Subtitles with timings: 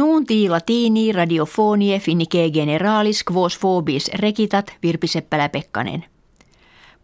[0.00, 6.04] Nuunti latini radiofonie finnike generalis quos phobis rekitat Virpi Seppälä-Pekkanen.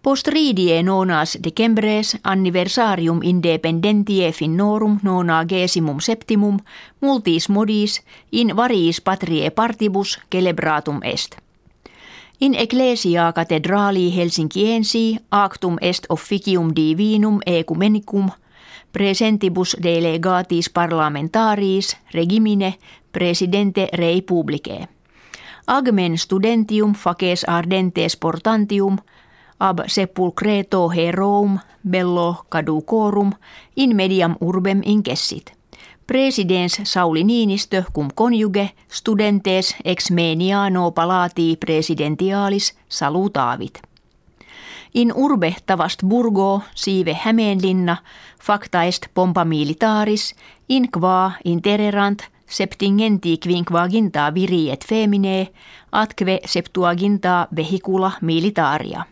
[0.03, 6.59] Post ridie nonas decembres anniversarium independentie finnorum nona gesimum septimum
[7.01, 11.37] multis modis in variis patrie partibus celebratum est.
[12.41, 18.31] In ecclesia cathedrali Helsinkiensi actum est officium divinum ecumenicum–
[18.93, 22.75] presentibus delegatis parlamentaris regimine
[23.13, 24.89] presidente rei publicae.
[25.67, 28.99] Agmen studentium faces ardentes portantium
[29.61, 31.59] ab sepulcreto heroum
[31.91, 33.33] bello caducorum
[33.77, 35.53] in mediam urbem incessit.
[36.07, 43.83] Presidens Sauli Niinistö cum conjuge studentes ex meniano palati presidentialis salutavit.
[44.97, 47.97] In urbe tavast burgo sive Hämeenlinna
[48.41, 50.35] facta est pompa militaris
[50.69, 55.49] in qua intererant septingenti quinquaginta viri et femine
[55.93, 59.05] atque septuaginta vehicula militaria.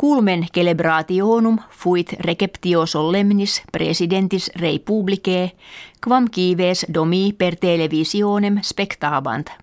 [0.00, 5.50] Culmen celebrationum fuit receptio solemnis presidentis rei publicae,
[6.00, 9.52] quam kives domi per televisionem spectabant–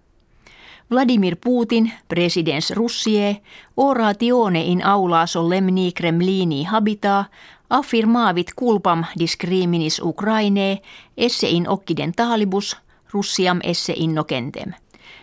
[0.90, 3.42] Vladimir Putin, presidents Russie,
[3.78, 7.26] oratione in aula solemni Kremlini habita,
[7.70, 10.82] affirmavit culpam discriminis Ukraine
[11.18, 12.78] esse in occidentalibus,
[13.14, 14.74] Russiam esse innocentem.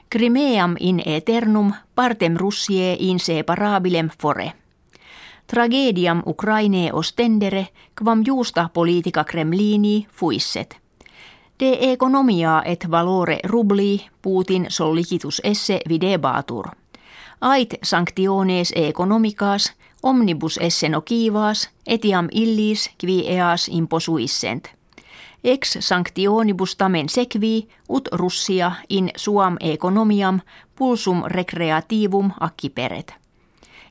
[0.09, 4.53] Crimeam in eternum partem Russie in separabilem fore.
[5.47, 10.78] Tragediam Ukraine ostendere, quam juusta politica Kremlini fuisset–
[11.61, 16.67] De economia et valore rubli Putin sollicitus esse videbatur.
[17.41, 24.69] Ait sanctiones economicas omnibus esse nocivas etiam illis qui eas imposuissent.
[25.45, 30.41] Ex sanctionibus tamen sequi ut Russia in suam economiam
[30.77, 33.15] pulsum recreativum acciperet.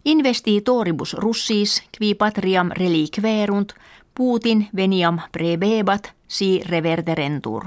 [0.06, 3.74] Investitoribus russis qui patriam reliquerunt
[4.16, 7.66] Putin veniam prebebat si reverderentur.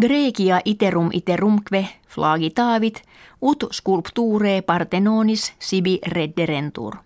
[0.00, 3.02] Grecia iterum iterumque flagitavit
[3.42, 6.96] ut sculpture partenonis sibi redderentur.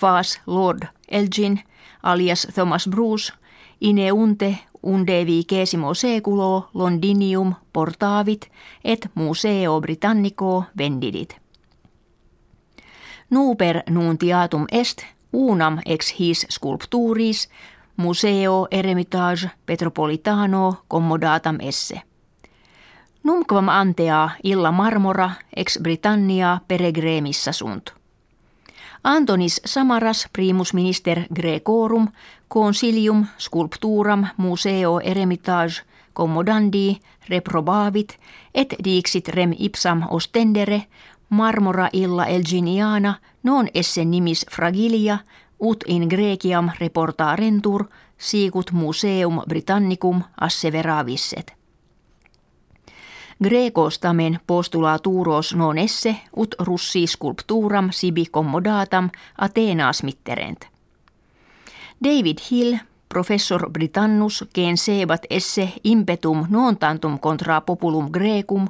[0.00, 1.60] Quas Lord Elgin
[2.02, 3.32] alias Thomas Bruce
[3.80, 8.50] ineunte unde vicesimo seculo Londinium portavit
[8.84, 11.36] et Museo Britannico vendidit.
[13.30, 15.02] Nuper nuntiatum est
[15.34, 17.48] unam ex his sculpturis
[17.96, 22.02] Museo Eremitage Petropolitano commodatam esse.
[23.24, 27.90] Numquam antea illa marmora ex Britannia peregremissa sunt.
[29.04, 32.08] Antonis Samaras primus minister Grecorum
[32.48, 38.18] consilium sculpturam museo eremitage commodandi reprobavit
[38.54, 40.84] et dixit rem ipsam ostendere
[41.28, 43.14] marmora illa elginiana
[43.44, 45.18] non esse nimis fragilia
[45.60, 47.84] ut in Greciam reportarentur
[48.18, 51.54] sicut museum Britannicum asseveravisset.
[53.42, 60.68] Grecos tamen postulaturos non esse ut russi sculpturam sibi commodatam Athenas mitterent.
[62.04, 62.78] David Hill,
[63.14, 68.66] professor Britannus, gen sebat esse impetum non tantum contra populum Grecum,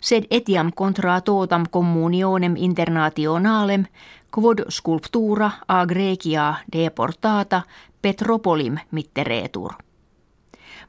[0.00, 3.84] sed etiam contra totam communionem internationalem
[4.30, 7.62] quod sculptura a Grecia deportata
[8.02, 9.74] Petropolim mitteretur.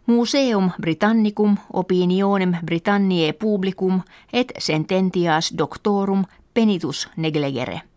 [0.05, 4.01] Museum Britannicum opinionem Britanniae publicum
[4.33, 6.23] et sententias doctorum
[6.53, 7.90] penitus neglegere.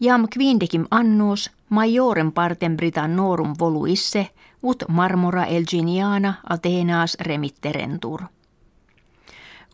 [0.00, 4.30] Jam quindecim annos majorem partem Britannorum voluisse
[4.62, 8.22] ut marmora elginiana Athenas remitterentur.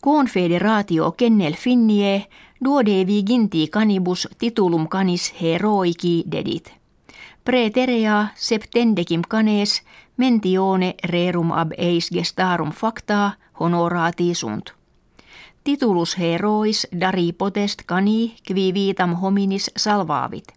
[0.01, 2.27] Confederatio kennel finnie
[2.65, 6.73] duodevi ginti canibus titulum canis heroiki dedit.
[7.45, 9.83] Preterea septendecim canes
[10.17, 14.82] mentione rerum ab eis gestarum facta honorati sunt.
[15.65, 20.53] Titulus herois dari potest cani qui vitam hominis salvavit.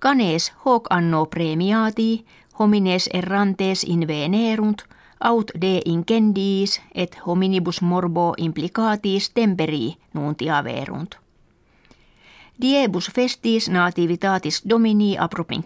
[0.00, 2.24] Canes hoc anno premiati
[2.58, 4.82] homines errantes invenerunt–
[5.22, 11.16] aut de incendiis et hominibus morbo implicatis temperi nuntiaverunt.
[12.60, 15.16] Diebus festis nativitatis domini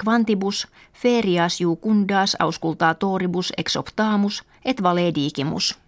[0.04, 5.78] quantibus ferias jucundas auscultatoribus exoptamus et valedigimus.